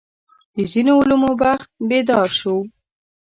[0.55, 2.55] د ځینو علومو بخت بیدار شو.